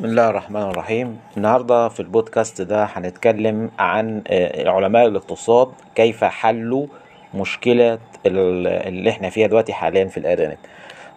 [0.00, 1.18] بسم الله الرحمن الرحيم.
[1.36, 6.86] النهاردة في البودكاست ده هنتكلم عن آه، علماء الاقتصاد كيف حلوا
[7.34, 10.58] مشكلة ال- اللي إحنا فيها دلوقتي حاليا في الأرانب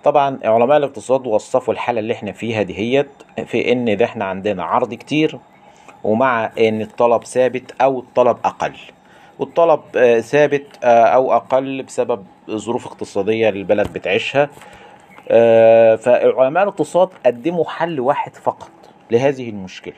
[0.03, 3.09] طبعا علماء الاقتصاد وصفوا الحالة اللي إحنا فيها دهيت
[3.45, 5.39] في إن ده إحنا عندنا عرض كتير
[6.03, 8.73] ومع إن الطلب ثابت أو الطلب أقل.
[9.39, 14.49] والطلب آه، ثابت آه، أو أقل بسبب ظروف اقتصادية البلد بتعيشها.
[15.97, 18.69] فعلماء الاقتصاد قدموا حل واحد فقط.
[19.11, 19.93] لهذه المشكلة.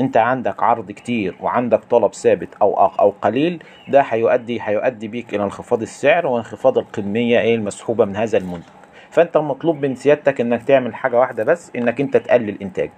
[0.00, 5.42] أنت عندك عرض كتير وعندك طلب ثابت أو أو قليل ده هيؤدي هيؤدي بيك إلى
[5.44, 8.68] انخفاض السعر وانخفاض الكمية إيه المسحوبة من هذا المنتج.
[9.10, 12.90] فأنت مطلوب من سيادتك إنك تعمل حاجة واحدة بس إنك أنت تقلل إنتاج.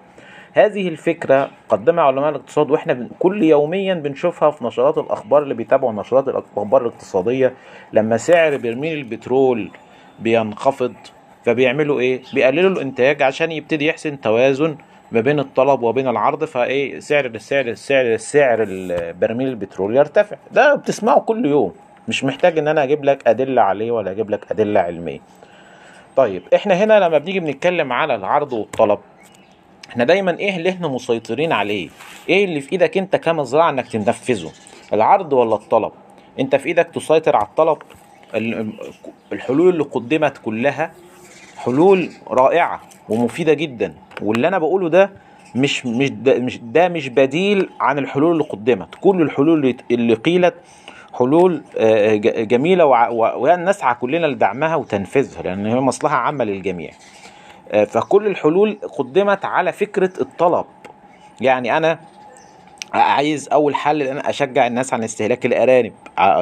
[0.52, 6.28] هذه الفكرة قدمها علماء الاقتصاد وإحنا كل يوميا بنشوفها في نشرات الأخبار اللي بيتابعوا نشرات
[6.28, 7.54] الأخبار الاقتصادية.
[7.92, 9.70] لما سعر برميل البترول
[10.18, 10.94] بينخفض
[11.44, 14.76] فبيعملوا إيه؟ بيقللوا الإنتاج عشان يبتدي يحسن توازن
[15.12, 18.64] ما بين الطلب وبين العرض فإيه سعر السعر السعر سعر
[19.20, 20.36] برميل البترول يرتفع.
[20.52, 21.72] ده بتسمعه كل يوم.
[22.08, 25.20] مش محتاج إن أنا أجيب لك أدلة عليه ولا أجيب لك أدلة علمية.
[26.16, 28.98] طيب إحنا هنا لما بنيجي بنتكلم على العرض والطلب
[29.88, 31.88] إحنا دايما إيه اللي إحنا مسيطرين عليه؟
[32.28, 34.50] إيه اللي في إيدك أنت كمزرعة إنك تنفذه؟
[34.92, 35.92] العرض ولا الطلب؟
[36.40, 37.78] أنت في إيدك تسيطر على الطلب
[38.34, 38.72] ال-
[39.32, 40.92] الحلول اللي قدمت كلها
[41.56, 43.94] حلول رائعة ومفيدة جدا.
[44.22, 45.10] واللي أنا بقوله ده
[45.54, 48.88] مش مش ده مش ده مش بديل عن الحلول اللي قدمت.
[49.00, 50.54] كل الحلول اللي قيلت
[51.18, 56.90] حلول آه، ج- جميلة ونسعى كلنا لدعمها وتنفيذها لأن هي مصلحة عامة للجميع.
[57.72, 60.64] آه، فكل الحلول قدمت على فكرة الطلب.
[61.40, 61.98] يعني أنا
[62.94, 65.92] عايز أول حل إن أنا أشجع الناس عن استهلاك الأرانب.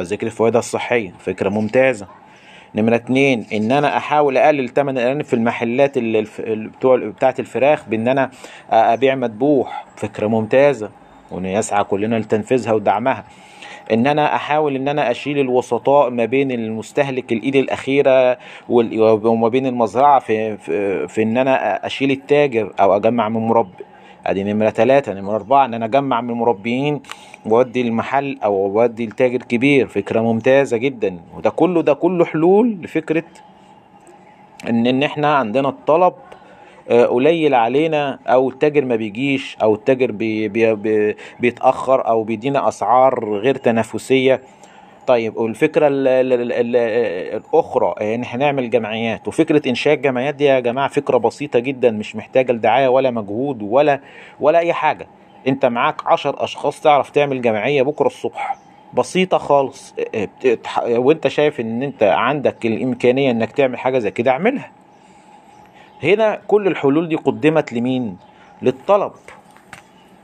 [0.00, 2.06] ذكر فوائدها الصحية فكرة ممتازة.
[2.74, 8.08] نمرة اتنين إن أنا أحاول أقلل ثمن الارانب في المحلات اللي بتوع بتاعة الفراخ بإن
[8.08, 8.30] أنا
[8.70, 10.90] أبيع مذبوح فكرة ممتازة
[11.30, 13.24] وان يسعى كلنا لتنفيذها ودعمها.
[13.92, 18.38] إن أنا أحاول إن أنا أشيل الوسطاء ما بين المستهلك الإيد الأخيرة
[18.68, 23.84] وما بين المزرعة في في, في إن أنا أشيل التاجر أو أجمع من مربي.
[24.26, 27.00] أدي نمرة ثلاثة نمرة أربعة إن أنا أجمع من المربيين
[27.52, 31.18] واودي المحل أو اودي التاجر كبير فكرة ممتازة جدا.
[31.36, 33.24] وده كله ده كله حلول لفكرة
[34.68, 36.14] إن إن إحنا عندنا الطلب
[36.90, 42.68] آه، قليل علينا أو التاجر ما بيجيش أو التاجر بي بي بي بيتأخر أو بيدينا
[42.68, 44.40] أسعار غير تنافسية.
[45.06, 46.76] طيب والفكرة ال ال ال ال
[47.36, 49.28] الأخرى إن إحنا نعمل جمعيات.
[49.28, 54.00] وفكرة إنشاء الجمعيات دي يا جماعة فكرة بسيطة جدا مش محتاجة لدعاية ولا مجهود ولا
[54.40, 55.06] ولا أي حاجة.
[55.48, 58.56] انت معاك عشر اشخاص تعرف تعمل جمعية بكرة الصبح.
[58.94, 59.94] بسيطة خالص.
[60.14, 64.70] آه، بت- تح- وانت شايف ان انت عندك الامكانية انك تعمل حاجة زي كده اعملها.
[66.02, 68.16] هنا كل الحلول دي قدمت لمين؟
[68.62, 69.12] للطلب.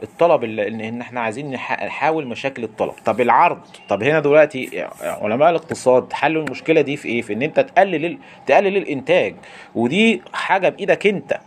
[0.03, 2.93] الطلب اللي ان إحنا عايزين نح- نحاول مشاكل الطلب.
[3.05, 3.59] طب العرض.
[3.89, 8.77] طب هنا دلوقتي علماء الاقتصاد حلوا المشكلة دي في إيه؟ في ان انت تقلل تقلل
[8.77, 9.35] الانتاج.
[9.75, 11.39] ودي حاجة بإيدك انت.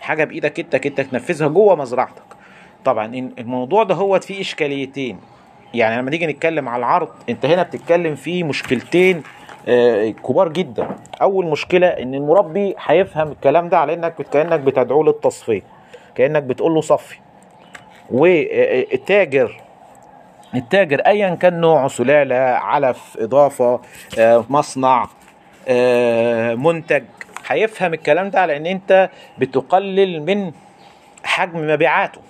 [0.00, 2.22] حاجة بإيدك انت انت تنفذها جوه مزرعتك.
[2.86, 3.06] طبعا
[3.38, 5.18] الموضوع ده هو فيه إشكاليتين.
[5.74, 9.22] يعني لما نيجي نتكلم على العرض أنت هنا بتتكلم في مشكلتين
[9.68, 10.96] آه، كبار جدا.
[11.22, 15.62] أول مشكلة إن المربي هيفهم الكلام ده على إنك كأنك بتدعوه للتصفية
[16.14, 17.18] كأنك بتقول له صفي.
[18.10, 19.60] والتاجر
[20.54, 23.80] التاجر ايا كان نوعه سلالة علف إضافة
[24.18, 25.06] آه، مصنع
[25.68, 27.02] آه، منتج.
[27.48, 30.52] هيفهم الكلام ده على إن أنت بتقلل من
[31.24, 32.20] حجم مبيعاته.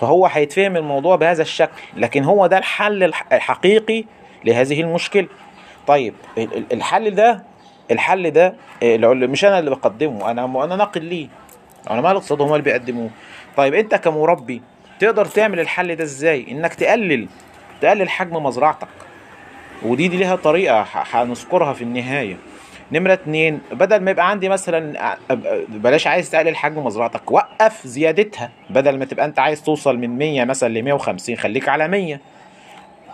[0.00, 4.04] فهو هيتفهم الموضوع بهذا الشكل لكن هو ده الحل الح- الحقيقي
[4.44, 5.26] لهذه المشكلة.
[5.86, 7.42] طيب ال- ال- الحل ده
[7.90, 11.28] الحل ده آه، مش أنا اللي بقدمه أنا أنا ناقل ليه؟
[11.86, 13.10] علماء الاقتصاد هم اللي بيقدموه.
[13.56, 14.62] طيب أنت كمربي
[14.98, 17.28] تقدر تعمل الحل ده إزاي؟ إنك تقلل
[17.80, 18.88] تقلل حجم مزرعتك.
[19.82, 22.36] ودي دي ليها طريقة ح- هنذكرها في النهاية.
[22.92, 25.16] نمرة اتنين بدل ما يبقى عندي مثلا
[25.68, 30.44] بلاش عايز تقلل حجم مزرعتك وقف زيادتها بدل ما تبقى انت عايز توصل من 100
[30.44, 32.20] مثلا ل 150 خليك على 100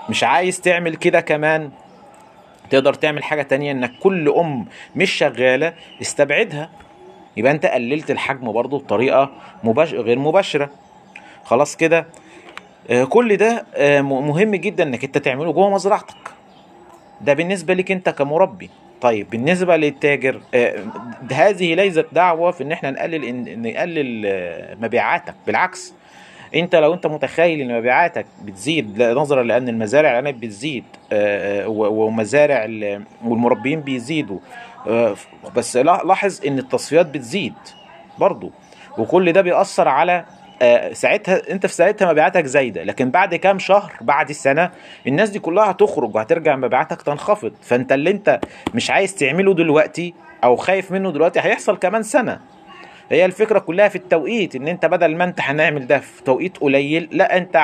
[0.08, 1.70] مش عايز تعمل كده كمان
[2.70, 4.66] تقدر تعمل حاجة تانية إنك كل أم
[4.96, 6.70] مش شغالة استبعدها.
[7.36, 9.30] يبقى انت قللت الحجم برضو بطريقة
[9.64, 9.94] مباش...
[9.94, 10.70] غير مباشرة.
[11.44, 12.06] خلاص كده.
[12.90, 16.16] آه، كل ده آه، مهم جدا إنك أنت تعمله جوه مزرعتك.
[17.20, 18.70] ده بالنسبة لك أنت كمربي.
[19.02, 20.74] طيب بالنسبة للتاجر آه،
[21.32, 25.34] هذه ليست دعوة في إن إحنا نقلل نقلل آه، مبيعاتك.
[25.46, 25.94] بالعكس
[26.54, 33.02] أنت لو أنت متخيل إن مبيعاتك بتزيد نظرا لأن المزارع العنب بتزيد آه، ومزارع ال-
[33.24, 34.38] والمربيين بيزيدوا
[35.56, 37.54] بس لا- لاحظ إن التصفيات بتزيد
[38.18, 38.50] برضو
[38.98, 40.24] وكل ده بيأثر على
[40.92, 44.70] ساعتها انت في ساعتها مبيعاتك زايدة لكن بعد كام شهر بعد السنة
[45.06, 47.52] الناس دي كلها هتخرج وهترجع مبيعاتك تنخفض.
[47.62, 48.40] فانت اللي انت
[48.74, 50.14] مش عايز تعمله دلوقتي
[50.44, 52.40] أو خايف منه دلوقتي هيحصل كمان سنة.
[53.10, 57.08] هي الفكرة كلها في التوقيت إن أنت بدل ما أنت هنعمل ده في توقيت قليل
[57.12, 57.56] لا أنت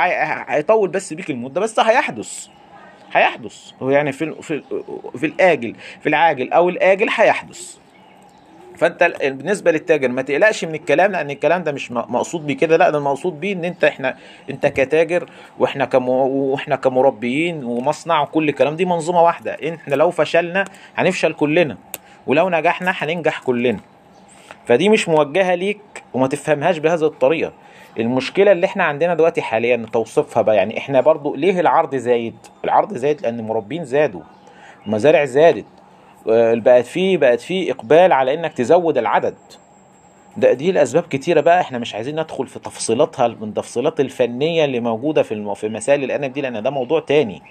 [0.48, 2.46] هيطول بس بيك المدة بس هيحدث.
[3.12, 3.70] هيحدث.
[3.82, 4.62] هو يعني في في
[5.16, 7.76] في الآجل في العاجل أو الآجل هيحدث.
[8.78, 12.76] فانت ال- بالنسبة للتاجر ما تقلقش من الكلام لأن الكلام ده مش مقصود بيه كده
[12.76, 14.16] لأ ده المقصود بيه إن أنت إحنا
[14.50, 19.56] أنت كتاجر وإحنا كم وإحنا كمربيين ومصنع وكل الكلام دي منظومة واحدة.
[19.74, 20.64] إحنا لو فشلنا
[20.96, 21.76] هنفشل كلنا
[22.26, 23.78] ولو نجحنا هننجح كلنا.
[24.66, 25.80] فدي مش موجهة ليك
[26.14, 27.52] وما تفهمهاش بهذه الطريقة.
[27.98, 32.94] المشكلة اللي إحنا عندنا دلوقتي حاليا توصفها بقى يعني إحنا برضو ليه العرض زايد؟ العرض
[32.94, 34.20] زايد لأن المربين زادوا
[34.86, 35.64] المزارع زادت.
[36.54, 39.34] بقت في بقت في إقبال على إنك تزود العدد.
[40.36, 44.80] ده دي الاسباب كتيرة بقى إحنا مش عايزين ندخل في تفصيلاتها من التفصيلات الفنية اللي
[44.80, 45.54] موجودة في.
[45.54, 47.42] في مسائل الانب دي لأن ده موضوع تاني.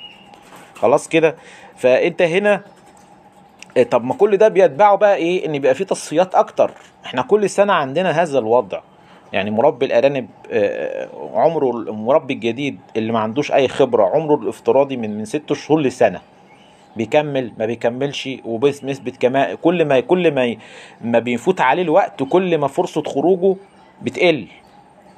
[0.75, 1.35] خلاص كده؟
[1.75, 2.61] فأنت هنا
[3.77, 6.71] إيه، طب ما كل ده بيتبعه بقى إيه؟ إن بيبقى فيه تصفيات أكتر.
[7.05, 8.79] إحنا كل سنة عندنا هذا الوضع.
[9.33, 15.17] يعني مربي الأرانب آه، عمره المربي الجديد اللي ما عندوش أي خبرة عمره الافتراضي من
[15.17, 16.21] من ست شهور لسنة.
[16.97, 20.55] بيكمل ما بيكملش وبس نسبة كما كل ما كل ما
[21.01, 23.55] ما بيفوت عليه الوقت كل ما فرصة خروجه
[24.01, 24.47] بتقل.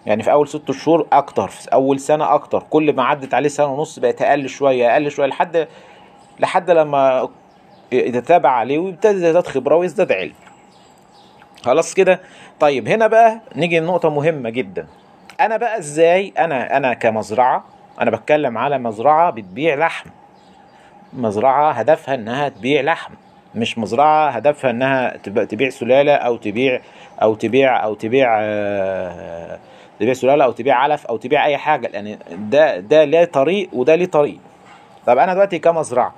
[0.06, 3.74] يعني في أول ست شهور أكتر في أول سنة أكتر كل ما عدت عليه سنة
[3.74, 5.68] ونص بقت أقل شوية أقل شوية لحد
[6.40, 7.30] لحد لما
[7.92, 10.34] يتتابع عليه ويبتدي يزداد خبرة ويزداد علم.
[11.64, 12.22] خلاص كده؟
[12.60, 14.88] طيب هنا بقى نيجي لنقطة مهمة جدا.
[15.40, 17.66] أنا بقى إزاي؟ أنا أنا كمزرعة
[18.02, 20.10] أنا بتكلم على مزرعة بتبيع لحم.
[21.14, 23.14] مزرعة هدفها إنها تبيع لحم
[23.56, 26.82] مش مزرعة هدفها إنها تب- تبيع سلالة أو تبيع
[27.22, 29.60] أو تبيع أو تبيع آه،
[30.00, 33.96] تبيع سلالة أو تبيع علف أو تبيع أي حاجة لأن ده ده ليه طريق وده
[33.96, 34.38] ليه طريق.
[35.06, 36.16] طب أنا دلوقتي كمزرعة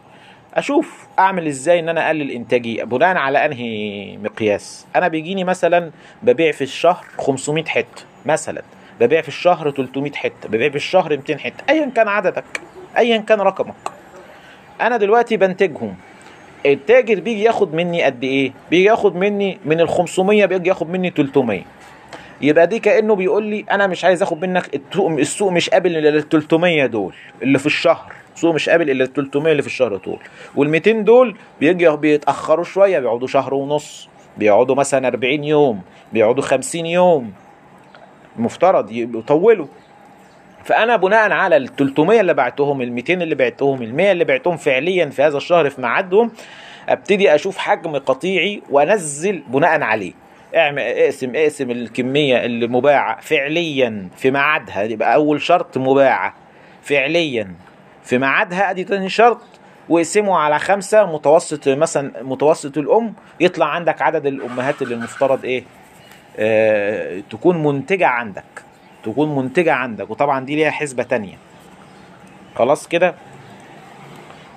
[0.53, 5.91] أشوف أعمل إزاي إن أنا أقلل انتاجي بناء على أنهي مقياس؟ أنا بيجيني مثلا
[6.23, 8.61] ببيع في الشهر 500 حتة مثلا
[8.99, 12.43] ببيع في الشهر 300 حتة ببيع في الشهر 200 حتة ايا كان عددك
[12.97, 13.73] ايا كان رقمك.
[14.81, 15.95] أنا دلوقتي بنتجهم.
[16.65, 21.09] التاجر بيجي ياخد مني قد إيه؟ بيجي ياخد مني من ال 500 بيجي ياخد مني
[21.09, 21.61] 300
[22.41, 26.29] يبقى دي كأنه بيقول لي أنا مش عايز آخد منك السوق مش قابل إلا ال
[26.29, 28.13] 300 دول اللي في الشهر.
[28.35, 30.19] السوق مش قابل إلا ال 300 اللي في الشهر دول
[30.55, 35.81] وال 200 دول بيجي بيتأخروا شوية بيقعدوا شهر ونص بيقعدوا مثلا 40 يوم
[36.13, 37.31] بيقعدوا 50 يوم.
[38.37, 39.67] مفترض يطولوا.
[40.63, 44.57] فأنا بناء على ال 300 اللي بعتهم ال 200 اللي بعتهم ال 100 اللي بعتهم
[44.57, 46.31] فعليا في هذا الشهر في ميعادهم
[46.89, 50.13] أبتدي أشوف حجم قطيعي وأنزل بناء عليه.
[50.55, 56.33] اعمل اقسم اقسم الكمية اللي مباعة فعليا في ميعادها يبقى أول شرط مباعة.
[56.81, 57.53] فعليا
[58.03, 59.41] في ميعادها أدي تاني شرط
[59.89, 61.05] واقسمه على خمسة.
[61.05, 65.63] متوسط مثلا متوسط الأم يطلع عندك عدد الأمهات اللي المفترض إيه؟
[66.39, 68.43] آه تكون منتجة عندك.
[69.03, 71.37] تكون منتجة عندك وطبعا دي ليها حسبة تانية.
[72.55, 73.15] خلاص كده؟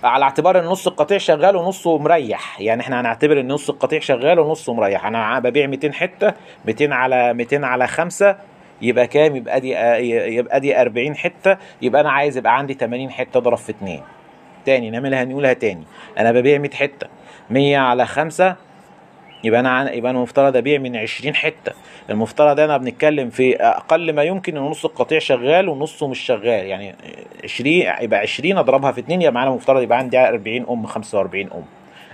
[0.05, 2.61] على اعتبار إن نص القطيع شغال ونصه مريح.
[2.61, 5.06] يعني إحنا هنعتبر إن نص القطيع شغال ونصه مريح.
[5.06, 6.32] أنا ببيع 200 حتة
[6.67, 8.37] 200 على 200 على 5
[8.82, 9.70] يبقى كام؟ يبقى دي
[10.34, 11.56] يبقى دي 40 حتة.
[11.82, 14.01] يبقى أنا عايز يبقى عندي 80 حتة أضرب في 2
[14.67, 15.84] تاني نعملها نقولها تاني.
[16.19, 17.06] أنا ببيع 100 حتة.
[17.51, 18.56] 100 على 5
[19.44, 21.72] يبقى أنا يبقى أنا المفترض أبيع من 20 حتة.
[22.10, 26.67] المفترض أنا بنتكلم في أقل ما يمكن إن نص القطيع شغال ونصه مش شغال.
[26.67, 26.94] يعني
[27.44, 27.70] 20
[28.01, 31.63] يبقى 20 أضربها في 2 يبقى معانا المفترض يبقى عندي 40 أم 45 أم.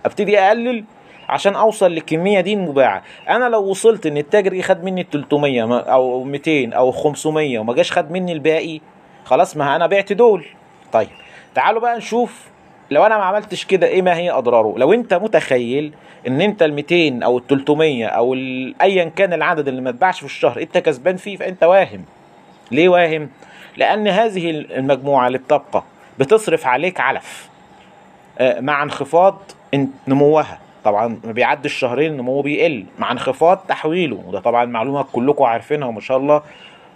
[0.07, 0.85] أبتدي أقلل
[1.29, 3.03] عشان أوصل للكمية دي المباعة.
[3.29, 7.75] أنا لو وصلت إن التاجر جه خد مني 300 ما- أو 200 أو 500 وما
[7.75, 8.81] جاش خد مني الباقي
[9.25, 10.45] خلاص ما أنا بعت دول.
[10.93, 11.09] طيب
[11.55, 12.50] تعالوا بقى نشوف
[12.91, 15.93] لو أنا ما عملتش كده إيه ما هي أضراره؟ لو أنت متخيل
[16.27, 18.35] إن أنت ال 200 أو ال 300 أو
[18.83, 22.05] ايا كان العدد اللي ما اتباعش في الشهر أنت كسبان فيه فأنت واهم.
[22.71, 23.29] ليه واهم؟
[23.77, 25.83] لأن هذه المجموعة اللي بتبقى
[26.19, 27.49] بتصرف عليك علف
[28.39, 29.39] آه، مع انخفاض
[29.75, 30.59] ان- نموها.
[30.85, 34.23] طبعا ما بيعدي الشهرين النمو بيقل مع انخفاض تحويله.
[34.27, 36.43] وده طبعا معلومة كلكم عارفينها وما شاء الله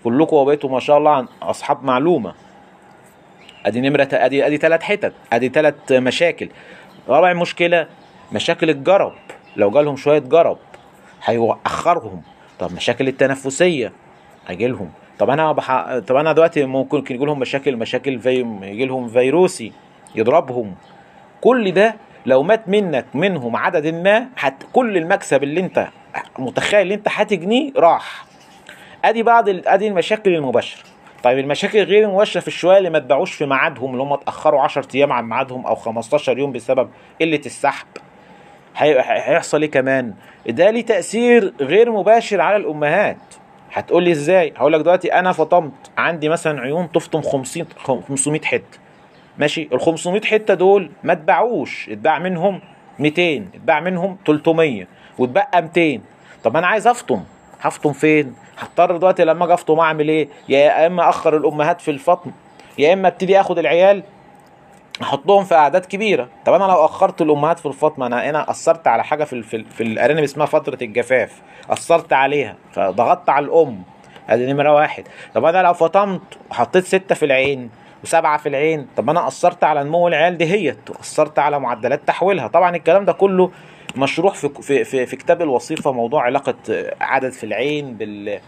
[0.04, 2.34] كلكم وبقيتوا ما شاء الله أصحاب معلومة.
[3.66, 6.49] أدي نمره ادي أدي ثلاث حتت أدي ثلاث مشاكل.
[7.09, 7.87] رابع مشكلة
[8.33, 9.12] مشاكل الجرب.
[9.56, 10.59] لو جالهم شوية جرب
[11.25, 12.23] هيأخرهم
[12.59, 13.92] طب مشاكل التنفسية
[14.47, 15.99] هيجي لهم طب أنا بح...
[15.99, 18.59] طب أنا دلوقتي ممكن يجي لهم مشاكل مشاكل في...
[18.62, 19.73] يجي لهم فيروسي
[20.14, 20.75] يضربهم.
[21.40, 21.94] كل ده
[22.26, 24.62] لو مات منك منهم عدد ما حت...
[24.73, 25.88] كل المكسب اللي أنت
[26.38, 28.25] متخيل اللي أنت هتجنيه راح.
[29.04, 30.83] أدي بعض ال- أدي المشاكل المباشرة.
[31.24, 34.86] طيب المشاكل غير المباشره في الشوية اللي ما اتباعوش في ميعادهم اللي هم اتأخروا 10
[34.94, 36.90] أيام عن ميعادهم أو 15 يوم بسبب
[37.20, 37.86] قلة السحب.
[38.76, 40.14] هي- هيحصل إيه كمان؟
[40.48, 43.16] ده ليه تأثير غير مباشر على الأمهات.
[43.72, 47.66] هتقول لي إزاي؟ هقول لك دلوقتي أنا فطمت عندي مثلا عيون تفطم 50
[48.06, 48.78] 500 حتة.
[49.38, 51.88] ماشي؟ ال 500 حتة دول ما اتباعوش.
[51.90, 52.60] اتباع منهم
[52.98, 54.86] 200 اتباع منهم 300
[55.18, 56.00] واتبقى 200
[56.44, 57.24] طب أنا عايز أفطم.
[57.64, 62.30] هفطم فين؟ هضطر دلوقتي لما أجي أفطم أعمل إيه؟ يا إما أخر الأمهات في الفطم
[62.78, 64.02] يا إما أبتدي آخد العيال
[65.02, 66.28] أحطهم في أعداد كبيرة.
[66.47, 69.83] طب أنا لو أخرت الأمهات في الفطمه أنا هنا أثرت على حاجة في في, في
[69.83, 73.83] الأرانب اسمها فترة الجفاف أثرت عليها فضغطت على الأم.
[74.28, 75.04] ادي نمرة واحد.
[75.35, 77.71] طب أنا لو فطمت وحطيت ستة في العين
[78.04, 82.47] وسبعة في العين طب أنا أثرت على نمو العيال دهيت وأثرت على معدلات تحويلها.
[82.47, 83.50] طبعا الكلام ده كله
[83.96, 86.54] مشروح في في في, في كتاب الوصيفة موضوع علاقة
[87.00, 88.40] عدد في العين بال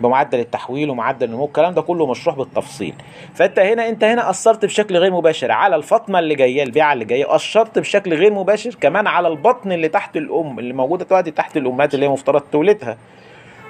[0.00, 2.94] بمعدل التحويل ومعدل النمو الكلام ده كله مشروح بالتفصيل.
[3.34, 7.34] فأنت هنا أنت هنا أثرت بشكل غير مباشر على الفاطمة اللي جاية البيعة اللي جاية
[7.34, 11.94] أثرت بشكل غير مباشر كمان على البطن اللي تحت الأم اللي موجودة دلوقتي تحت الأمهات
[11.94, 12.98] اللي هي مفترض تولدها.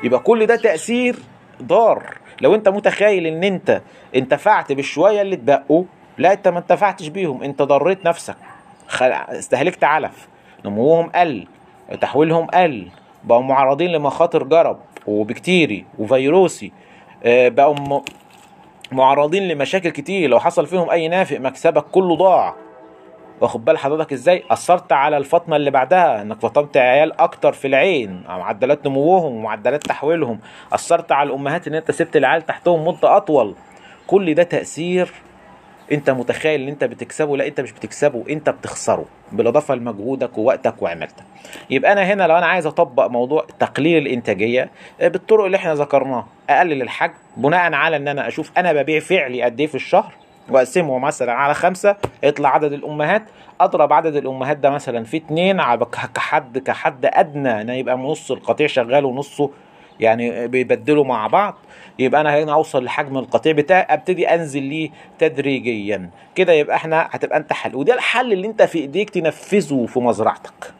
[0.02, 1.16] يبقى كل ده تأثير
[1.62, 2.14] ضار.
[2.40, 3.82] لو أنت متخيل إن أنت
[4.16, 5.84] انتفعت بالشوية اللي اتبقوا
[6.18, 8.36] لا أنت ما انتفعتش بيهم أنت ضريت نفسك.
[9.00, 10.28] استهلكت علف.
[10.64, 11.46] نموهم قل
[12.00, 12.88] تحويلهم قل
[13.24, 16.72] بقوا معرضين لمخاطر جرب وبكتيري وفيروسي
[17.24, 18.00] آه، بقوا.
[18.92, 20.30] معرضين لمشاكل كتير.
[20.30, 22.54] لو حصل فيهم أي نافق مكسبك كله ضاع.
[23.40, 28.22] واخد بال حضرتك إزاي؟ أثرت على الفاطمة اللي بعدها إنك فطمت عيال أكتر في العين
[28.28, 30.40] معدلات نموهم ومعدلات تحويلهم.
[30.72, 33.54] أثرت على الأمهات إن أنت سبت العيال تحتهم مدة أطول.
[34.06, 35.12] كل ده تأثير
[35.92, 39.04] انت متخيل ان انت بتكسبه؟ لا انت مش بتكسبه انت بتخسره.
[39.32, 41.24] بالاضافة لمجهودك ووقتك وعملتك.
[41.70, 46.26] يبقى أنا هنا لو أنا عايز أطبق موضوع تقليل الإنتاجية آه، بالطرق اللي إحنا ذكرناها.
[46.50, 50.12] أقلل الحجم بناء على إن أنا أشوف أنا ببيع فعلي قد إيه في الشهر
[50.50, 53.22] وأقسمه مثلا على خمسة يطلع عدد الأمهات.
[53.60, 55.60] أضرب عدد الأمهات ده مثلا في اتنين
[56.14, 59.50] كحد كحد أدنى إن يبقى نص القطيع شغال ونصه
[60.00, 61.54] يعني بيبدلوا مع بعض
[61.98, 66.10] يبقى أنا هنا أوصل لحجم القطيع بتاعي أبتدي أنزل ليه تدريجيا.
[66.34, 67.76] كده يبقى إحنا هتبقى أنت حل.
[67.76, 70.72] وده الحل اللي أنت في إيديك تنفذه في مزرعتك.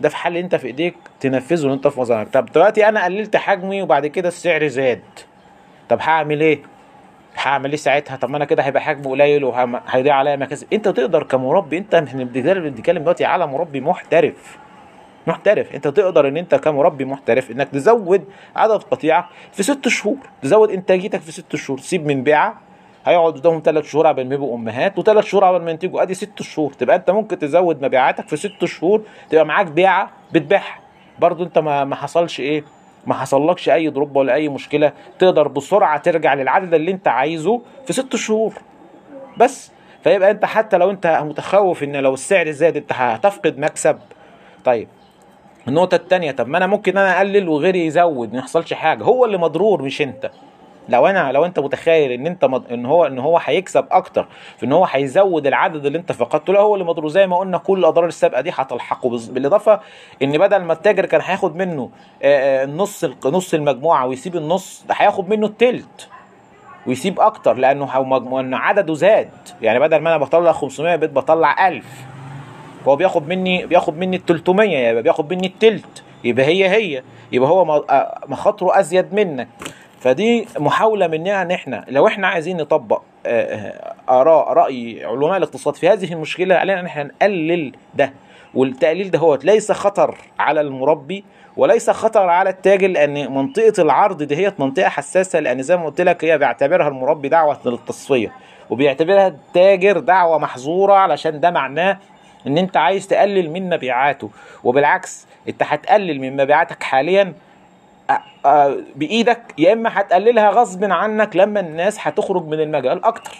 [0.00, 2.32] ده في حل أنت في إيديك تنفذه انت في مزرعتك.
[2.32, 5.02] طب دلوقتي أنا قللت حجمي وبعد كده السعر زاد.
[5.88, 6.58] طب هعمل إيه؟
[7.42, 10.66] هعمل إيه ساعتها؟ طب ما أنا كده هيبقى حجمه قليل وهيضيع عليا مكاسب.
[10.72, 14.58] أنت تقدر كمربي أنت إحنا بنتكلم دلوقتي على مربي محترف.
[15.26, 15.74] محترف.
[15.74, 18.24] انت تقدر ان انت كمربي محترف انك تزود
[18.56, 20.16] عدد قطيعك في ست شهور.
[20.42, 21.78] تزود انتاجيتك في ست شهور.
[21.78, 22.60] تسيب من بيعة.
[23.06, 26.02] هيقعد قدامهم ثلاث شهور قبل ما يبقوا أمهات وثلاث شهور قبل ما ينتجوا.
[26.02, 26.72] أدي ست شهور.
[26.72, 29.02] تبقى انت ممكن تزود مبيعاتك في ست شهور.
[29.30, 30.78] تبقى معاك بيعة بتبيعها.
[31.18, 32.64] برضو انت ما ما حصلش إيه؟
[33.06, 34.92] ما حصلكش أي ضرب ولا أي مشكلة.
[35.18, 38.52] تقدر بسرعة ترجع للعدد اللي انت عايزه في ست شهور.
[39.36, 39.72] بس.
[40.04, 43.98] فيبقى انت حتى لو انت متخوف ان لو السعر زاد انت هتفقد مكسب.
[44.64, 44.88] طيب.
[45.68, 49.04] النقطة التانية طب ما أنا ممكن أنا أقلل وغيري يزود ما يحصلش حاجة.
[49.04, 50.30] هو اللي مضرور مش أنت.
[50.88, 52.72] لو أنا لو أنت متخيل إن أنت مد...
[52.72, 54.26] إن هو إن هو هيكسب أكتر
[54.58, 57.58] في إن هو هيزود العدد اللي أنت فقدته لا هو اللي مضروب زي ما قلنا
[57.58, 59.28] كل الأضرار السابقة دي هتلحقه بز...
[59.28, 59.80] بالإضافة
[60.22, 61.90] إن بدل ما التاجر كان هياخد منه
[62.76, 66.08] نص نص المجموعة ويسيب النص ده هياخد منه التلت
[66.86, 69.30] ويسيب أكتر لأنه مجموع عدده زاد.
[69.62, 71.84] يعني بدل ما أنا بطلع 500 بقيت بطلع 1000
[72.88, 77.02] هو بياخد مني بياخد مني ال 300 يبقى بياخد مني التلت يبقى هي هي
[77.32, 79.48] يبقى هو آه، مخاطره أزيد منك.
[80.00, 85.74] فدي محاولة مننا إن إحنا لو إحنا عايزين نطبق آه، آه، آراء رأي علماء الاقتصاد
[85.76, 88.12] في هذه المشكلة علينا إن إحنا نقلل ده.
[88.54, 91.24] والتقليل ده هو ليس خطر على المربي
[91.56, 96.00] وليس خطر على التاجر لأن منطقة العرض دي هي منطقة حساسة لأن زي ما قلت
[96.00, 98.32] لك هي بيعتبرها المربي دعوة للتصفية
[98.70, 101.98] وبيعتبرها التاجر دعوة محظورة علشان ده معناه
[102.46, 104.30] إن أنت عايز تقلل من مبيعاته
[104.64, 107.32] وبالعكس أنت هتقلل من مبيعاتك حاليا
[108.96, 113.36] بإيدك يا إما هتقللها غصب عنك لما الناس هتخرج من المجال أكتر.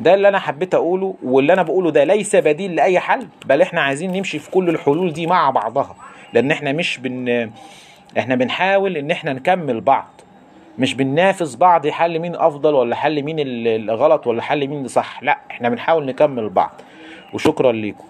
[0.00, 3.80] ده اللي أنا حبيت أقوله واللي أنا بقوله ده ليس بديل لأي حل بل إحنا
[3.80, 5.96] عايزين نمشي في كل الحلول دي مع بعضها.
[6.32, 7.50] لأن إحنا مش بن
[8.18, 10.06] إحنا بنحاول إن إحنا نكمل بعض.
[10.78, 15.22] مش بننافس بعض حل مين أفضل ولا حل مين ال- الغلط ولا حل مين صح
[15.22, 16.80] لا إحنا بنحاول نكمل بعض.
[17.34, 18.04] وشكرا ليكم.